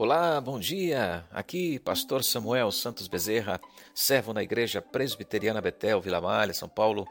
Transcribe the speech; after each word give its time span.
Olá, 0.00 0.40
bom 0.40 0.60
dia. 0.60 1.26
Aqui, 1.28 1.80
Pastor 1.80 2.22
Samuel 2.22 2.70
Santos 2.70 3.08
Bezerra, 3.08 3.60
servo 3.92 4.32
na 4.32 4.44
Igreja 4.44 4.80
Presbiteriana 4.80 5.60
Betel, 5.60 6.00
Vila 6.00 6.20
Malha, 6.20 6.54
São 6.54 6.68
Paulo. 6.68 7.04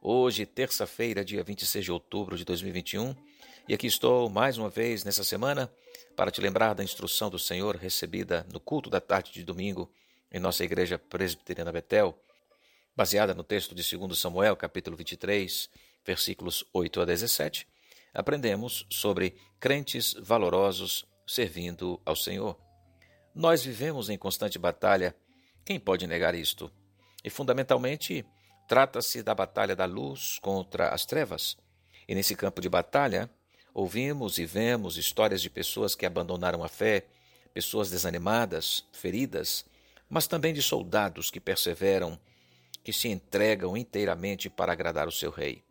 Hoje, 0.00 0.46
terça-feira, 0.46 1.24
dia 1.24 1.42
26 1.42 1.86
de 1.86 1.90
outubro 1.90 2.38
de 2.38 2.44
2021, 2.44 3.12
e 3.68 3.74
aqui 3.74 3.88
estou 3.88 4.30
mais 4.30 4.56
uma 4.56 4.70
vez 4.70 5.02
nessa 5.02 5.24
semana 5.24 5.68
para 6.14 6.30
te 6.30 6.40
lembrar 6.40 6.74
da 6.74 6.84
instrução 6.84 7.28
do 7.28 7.40
Senhor 7.40 7.74
recebida 7.74 8.46
no 8.52 8.60
culto 8.60 8.88
da 8.88 9.00
tarde 9.00 9.32
de 9.32 9.42
domingo 9.42 9.90
em 10.30 10.38
nossa 10.38 10.62
Igreja 10.62 10.96
Presbiteriana 10.96 11.72
Betel, 11.72 12.16
baseada 12.94 13.34
no 13.34 13.42
texto 13.42 13.74
de 13.74 13.96
2 13.96 14.16
Samuel, 14.16 14.54
capítulo 14.54 14.96
23, 14.96 15.68
versículos 16.06 16.64
8 16.72 17.00
a 17.00 17.04
17. 17.04 17.66
Aprendemos 18.14 18.86
sobre 18.88 19.34
crentes 19.58 20.14
valorosos 20.20 21.04
servindo 21.28 22.00
ao 22.04 22.16
Senhor. 22.16 22.58
Nós 23.34 23.62
vivemos 23.62 24.08
em 24.08 24.16
constante 24.16 24.58
batalha, 24.58 25.14
quem 25.64 25.78
pode 25.78 26.06
negar 26.06 26.34
isto? 26.34 26.72
E 27.22 27.28
fundamentalmente, 27.28 28.24
trata-se 28.66 29.22
da 29.22 29.34
batalha 29.34 29.76
da 29.76 29.84
luz 29.84 30.38
contra 30.40 30.88
as 30.88 31.04
trevas. 31.04 31.56
E 32.08 32.14
nesse 32.14 32.34
campo 32.34 32.60
de 32.60 32.68
batalha, 32.68 33.30
ouvimos 33.74 34.38
e 34.38 34.46
vemos 34.46 34.96
histórias 34.96 35.42
de 35.42 35.50
pessoas 35.50 35.94
que 35.94 36.06
abandonaram 36.06 36.64
a 36.64 36.68
fé, 36.68 37.06
pessoas 37.52 37.90
desanimadas, 37.90 38.86
feridas, 38.92 39.64
mas 40.08 40.26
também 40.26 40.54
de 40.54 40.62
soldados 40.62 41.30
que 41.30 41.38
perseveram, 41.38 42.18
que 42.82 42.92
se 42.92 43.08
entregam 43.08 43.76
inteiramente 43.76 44.48
para 44.48 44.72
agradar 44.72 45.06
o 45.06 45.12
seu 45.12 45.30
rei. 45.30 45.62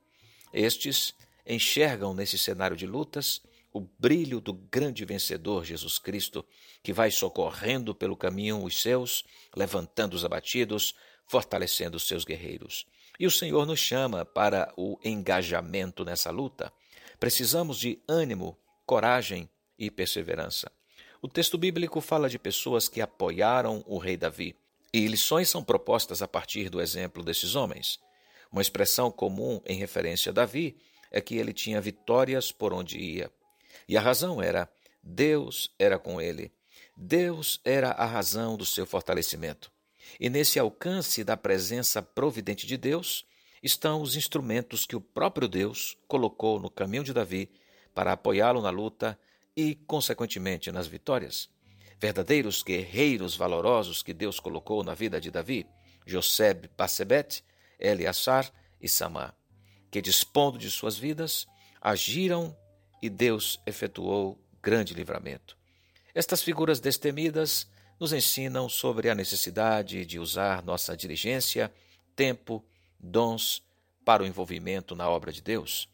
Estes 0.54 1.16
enxergam 1.46 2.14
nesse 2.14 2.38
cenário 2.38 2.78
de 2.78 2.86
lutas 2.86 3.42
o 3.74 3.82
brilho 3.82 4.40
do 4.40 4.54
grande 4.54 5.06
vencedor 5.06 5.64
Jesus 5.66 6.00
Cristo, 6.00 6.46
que 6.82 6.94
vai 6.94 7.12
socorrendo 7.12 7.94
pelo 7.94 8.16
caminho 8.16 8.64
os 8.64 8.82
seus, 8.82 9.24
levantando 9.56 10.16
os 10.16 10.26
abatidos, 10.26 10.96
fortalecendo 11.28 11.98
os 11.98 12.08
seus 12.08 12.24
guerreiros. 12.24 12.86
E 13.20 13.26
o 13.26 13.32
Senhor 13.32 13.66
nos 13.66 13.80
chama 13.80 14.24
para 14.26 14.74
o 14.78 14.98
engajamento 15.04 16.06
nessa 16.06 16.32
luta. 16.32 16.72
Precisamos 17.20 17.78
de 17.78 18.00
ânimo, 18.08 18.58
coragem 18.86 19.50
e 19.78 19.92
perseverança. 19.92 20.72
O 21.22 21.28
texto 21.28 21.58
bíblico 21.58 22.00
fala 22.00 22.30
de 22.30 22.38
pessoas 22.38 22.88
que 22.88 23.02
apoiaram 23.02 23.84
o 23.88 23.98
rei 23.98 24.16
Davi, 24.16 24.56
e 24.94 25.08
lições 25.08 25.50
são 25.50 25.64
propostas 25.64 26.22
a 26.22 26.28
partir 26.28 26.70
do 26.70 26.80
exemplo 26.80 27.24
desses 27.24 27.56
homens. 27.56 28.00
Uma 28.52 28.62
expressão 28.62 29.12
comum 29.12 29.62
em 29.66 29.78
referência 29.78 30.30
a 30.30 30.34
Davi 30.34 30.78
é 31.12 31.20
que 31.20 31.36
ele 31.36 31.54
tinha 31.54 31.82
vitórias 31.82 32.52
por 32.52 32.74
onde 32.74 32.98
ia. 32.98 33.32
E 33.88 33.98
a 33.98 34.02
razão 34.02 34.42
era: 34.42 34.70
Deus 35.02 35.74
era 35.78 35.98
com 35.98 36.22
ele. 36.22 36.52
Deus 36.96 37.62
era 37.64 37.92
a 37.92 38.06
razão 38.06 38.58
do 38.58 38.66
seu 38.66 38.86
fortalecimento. 38.86 39.72
E 40.20 40.30
nesse 40.30 40.58
alcance 40.58 41.24
da 41.24 41.38
presença 41.38 42.02
providente 42.02 42.66
de 42.66 42.78
Deus 42.78 43.26
estão 43.62 44.02
os 44.02 44.16
instrumentos 44.16 44.86
que 44.86 44.96
o 44.96 45.02
próprio 45.02 45.48
Deus 45.48 45.98
colocou 46.08 46.60
no 46.60 46.70
caminho 46.70 47.04
de 47.04 47.14
Davi 47.14 47.52
para 47.94 48.14
apoiá-lo 48.14 48.62
na 48.62 48.70
luta 48.70 49.20
e, 49.56 49.76
consequentemente, 49.76 50.72
nas 50.72 50.88
vitórias. 50.88 51.50
Verdadeiros 52.00 52.62
guerreiros 52.62 53.36
valorosos 53.36 54.04
que 54.04 54.14
Deus 54.14 54.40
colocou 54.40 54.84
na 54.84 54.94
vida 54.94 55.20
de 55.20 55.32
Davi, 55.32 55.66
Joseb, 56.06 56.70
Bassebet, 56.78 57.44
Eleazar 57.80 58.52
e 58.80 58.88
Samar, 58.88 59.36
que 59.90 60.02
dispondo 60.02 60.58
de 60.58 60.70
suas 60.70 60.98
vidas, 60.98 61.48
agiram 61.82 62.56
e 63.02 63.10
Deus 63.10 63.60
efetuou 63.66 64.40
grande 64.62 64.94
livramento. 64.94 65.58
Estas 66.14 66.42
figuras 66.42 66.80
destemidas 66.80 67.68
nos 68.00 68.14
ensinam 68.14 68.68
sobre 68.68 69.10
a 69.10 69.16
necessidade 69.16 70.06
de 70.06 70.20
usar 70.20 70.64
nossa 70.64 70.96
diligência, 70.96 71.72
tempo, 72.16 72.64
dons 73.00 73.64
para 74.06 74.24
o 74.24 74.26
envolvimento 74.26 74.96
na 74.96 75.10
obra 75.10 75.32
de 75.32 75.42
Deus. 75.42 75.90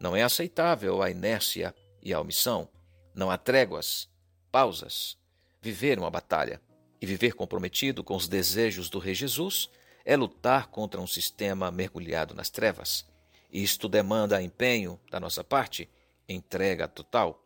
Não 0.00 0.14
é 0.14 0.22
aceitável 0.22 1.02
a 1.02 1.10
inércia 1.10 1.74
e 2.02 2.12
a 2.12 2.20
omissão. 2.20 2.68
Não 3.14 3.30
há 3.30 3.38
tréguas, 3.38 4.08
pausas. 4.52 5.16
Viver 5.60 5.98
uma 5.98 6.10
batalha 6.10 6.60
e 7.00 7.06
viver 7.06 7.32
comprometido 7.32 8.04
com 8.04 8.14
os 8.14 8.28
desejos 8.28 8.88
do 8.88 8.98
Rei 8.98 9.14
Jesus 9.14 9.70
é 10.04 10.16
lutar 10.16 10.68
contra 10.68 11.00
um 11.00 11.06
sistema 11.06 11.70
mergulhado 11.70 12.34
nas 12.34 12.50
trevas. 12.50 13.06
Isto 13.50 13.88
demanda 13.88 14.42
empenho 14.42 15.00
da 15.10 15.18
nossa 15.18 15.42
parte 15.42 15.88
entrega 16.28 16.88
total. 16.88 17.42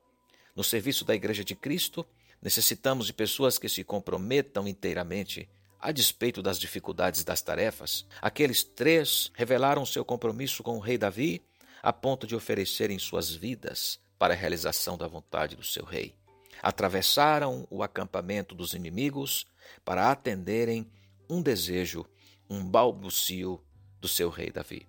No 0.55 0.65
serviço 0.65 1.05
da 1.05 1.15
Igreja 1.15 1.45
de 1.45 1.55
Cristo, 1.55 2.07
necessitamos 2.43 3.07
de 3.07 3.13
pessoas 3.13 3.59
que 3.59 3.69
se 3.69 3.85
comprometam 3.85 4.67
inteiramente, 4.67 5.49
a 5.79 5.93
despeito 5.93 6.43
das 6.43 6.59
dificuldades 6.59 7.25
das 7.25 7.41
tarefas. 7.41 8.05
Aqueles 8.21 8.63
três 8.63 9.31
revelaram 9.35 9.87
seu 9.87 10.05
compromisso 10.05 10.63
com 10.63 10.77
o 10.77 10.81
rei 10.81 10.99
Davi 10.99 11.43
a 11.83 11.93
ponto 11.93 12.27
de 12.27 12.37
oferecerem 12.37 12.99
suas 12.99 13.31
vidas 13.31 13.99
para 14.19 14.35
a 14.35 14.37
realização 14.37 14.99
da 14.99 15.09
vontade 15.09 15.57
do 15.57 15.65
seu 15.65 15.85
rei. 15.85 16.15
Atravessaram 16.63 17.67
o 17.71 17.83
acampamento 17.83 18.55
dos 18.55 18.75
inimigos 18.75 19.47
para 19.85 20.11
atenderem 20.11 20.91
um 21.29 21.41
desejo, 21.41 22.05
um 22.49 22.63
balbucio 22.63 23.63
do 23.99 24.09
seu 24.09 24.29
rei 24.29 24.51
Davi. 24.51 24.87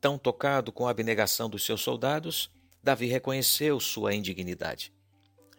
Tão 0.00 0.16
tocado 0.16 0.70
com 0.70 0.86
a 0.86 0.90
abnegação 0.90 1.48
dos 1.50 1.64
seus 1.64 1.80
soldados, 1.80 2.50
Davi 2.82 3.06
reconheceu 3.06 3.78
sua 3.78 4.14
indignidade 4.14 4.92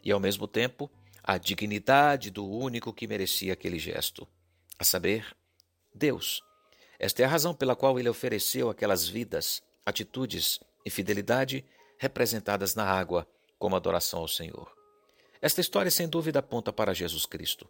e, 0.04 0.12
ao 0.12 0.20
mesmo 0.20 0.48
tempo, 0.48 0.92
a 1.24 1.38
dignidade 1.38 2.30
do 2.30 2.46
único 2.46 2.92
que 2.92 3.08
merecia 3.08 3.54
aquele 3.54 3.80
gesto, 3.80 4.28
a 4.78 4.84
saber, 4.84 5.34
Deus. 5.96 6.42
Esta 7.00 7.22
é 7.22 7.26
a 7.26 7.30
razão 7.30 7.54
pela 7.54 7.76
qual 7.76 7.98
ele 7.98 8.10
ofereceu 8.10 8.70
aquelas 8.70 9.08
vidas, 9.08 9.64
atitudes 9.86 10.60
e 10.86 10.90
fidelidade 10.90 11.66
representadas 11.98 12.76
na 12.76 12.84
água 12.84 13.26
como 13.58 13.78
adoração 13.78 14.20
ao 14.20 14.28
Senhor. 14.28 14.70
Esta 15.42 15.62
história, 15.62 15.90
sem 15.90 16.08
dúvida, 16.08 16.40
aponta 16.40 16.74
para 16.74 16.94
Jesus 16.94 17.26
Cristo, 17.26 17.70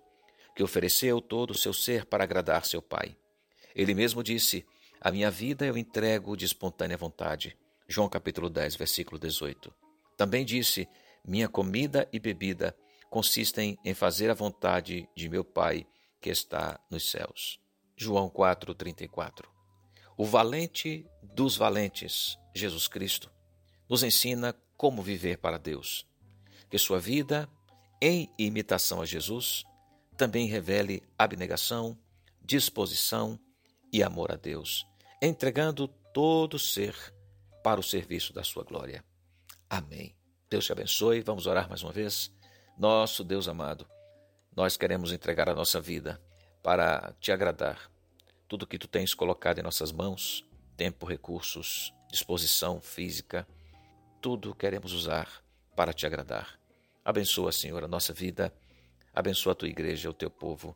que 0.56 0.64
ofereceu 0.64 1.22
todo 1.22 1.52
o 1.52 1.58
seu 1.58 1.74
ser 1.74 2.06
para 2.06 2.24
agradar 2.24 2.66
seu 2.66 2.81
Pai. 2.81 3.16
Ele 3.75 3.94
mesmo 3.94 4.24
disse: 4.24 4.66
A 5.00 5.12
minha 5.12 5.30
vida 5.30 5.66
eu 5.66 5.78
entrego 5.78 6.35
de 6.35 6.46
espontânea 6.46 6.97
vontade. 6.97 7.56
João 7.94 8.09
capítulo 8.09 8.50
10, 8.50 8.76
versículo 8.76 9.20
18. 9.20 9.72
Também 10.18 10.44
disse: 10.44 10.90
Minha 11.24 11.48
comida 11.48 12.09
e 12.12 12.20
bebida 12.20 12.76
consistem 13.08 13.78
em 13.86 13.94
fazer 13.94 14.31
a 14.31 14.34
vontade 14.34 15.08
de 15.16 15.30
meu 15.30 15.44
Pai 15.44 15.86
que 16.20 16.32
está 16.32 16.80
nos 16.90 17.12
céus. 17.12 17.59
João 17.96 18.32
4, 18.32 18.74
34. 18.74 19.48
O 20.18 20.26
valente 20.26 21.06
dos 21.22 21.56
valentes, 21.56 22.36
Jesus 22.52 22.88
Cristo, 22.88 23.32
nos 23.88 24.02
ensina 24.02 24.56
como 24.76 25.03
viver 25.03 25.38
para 25.38 25.59
Deus. 25.59 26.08
Que 26.72 26.80
sua 26.80 27.00
vida, 27.00 27.48
em 28.02 28.28
imitação 28.40 29.03
a 29.03 29.06
Jesus, 29.06 29.64
também 30.18 30.48
revele 30.48 31.03
abnegação, 31.16 31.96
disposição 32.42 33.40
e 33.92 34.02
amor 34.02 34.32
a 34.32 34.36
Deus, 34.36 34.84
entregando 35.22 35.88
todo 36.12 36.58
ser 36.58 36.96
para 37.63 37.79
o 37.79 37.84
serviço 37.84 38.34
da 38.34 38.44
sua 38.44 38.63
glória. 38.63 39.03
Amém. 39.69 40.13
Deus 40.50 40.66
te 40.66 40.72
abençoe. 40.72 41.22
Vamos 41.22 41.47
orar 41.47 41.69
mais 41.69 41.81
uma 41.81 41.91
vez. 41.91 42.31
Nosso 42.78 43.24
Deus 43.24 43.47
amado, 43.47 43.88
nós 44.56 44.75
queremos 44.75 45.12
entregar 45.12 45.47
a 45.47 45.56
nossa 45.56 45.79
vida 45.79 46.22
para 46.62 47.16
te 47.19 47.31
agradar. 47.31 47.90
Tudo 48.47 48.68
que 48.68 48.78
tu 48.78 48.88
tens 48.88 49.13
colocado 49.13 49.59
em 49.59 49.63
nossas 49.63 49.91
mãos, 49.91 50.46
tempo, 50.76 51.05
recursos, 51.05 51.93
disposição 52.11 52.82
física, 52.82 53.47
tudo 54.22 54.53
queremos 54.53 54.91
usar 54.91 55.28
para 55.76 55.93
te 55.93 56.05
agradar. 56.05 56.59
Abençoa, 57.03 57.52
Senhor, 57.52 57.84
a 57.84 57.88
nossa 57.88 58.14
vida. 58.14 58.53
Abençoa 59.14 59.53
a 59.53 59.55
tua 59.55 59.67
igreja, 59.67 60.09
o 60.09 60.14
teu 60.14 60.29
povo. 60.29 60.76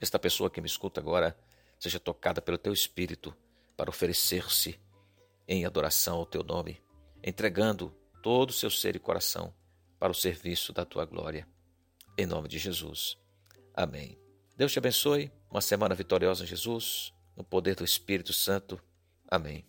Esta 0.00 0.18
pessoa 0.18 0.50
que 0.50 0.60
me 0.60 0.66
escuta 0.66 1.00
agora 1.00 1.36
seja 1.78 1.98
tocada 1.98 2.40
pelo 2.40 2.58
teu 2.58 2.72
espírito 2.72 3.34
para 3.76 3.90
oferecer-se 3.90 4.78
em 5.48 5.64
adoração 5.64 6.18
ao 6.18 6.26
teu 6.26 6.44
nome, 6.44 6.80
entregando 7.24 7.92
todo 8.22 8.50
o 8.50 8.52
seu 8.52 8.70
ser 8.70 8.94
e 8.94 8.98
coração 8.98 9.54
para 9.98 10.12
o 10.12 10.14
serviço 10.14 10.72
da 10.72 10.84
tua 10.84 11.06
glória. 11.06 11.48
Em 12.16 12.26
nome 12.26 12.48
de 12.48 12.58
Jesus. 12.58 13.16
Amém. 13.74 14.18
Deus 14.56 14.72
te 14.72 14.78
abençoe. 14.78 15.32
Uma 15.50 15.62
semana 15.62 15.94
vitoriosa 15.94 16.44
em 16.44 16.46
Jesus, 16.46 17.14
no 17.34 17.42
poder 17.42 17.74
do 17.74 17.84
Espírito 17.84 18.32
Santo. 18.32 18.78
Amém. 19.30 19.64